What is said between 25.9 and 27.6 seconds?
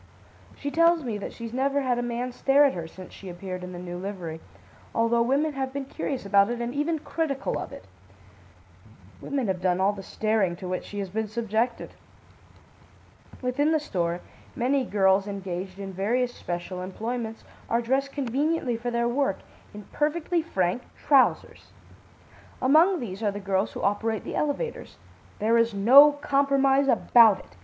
compromise about it.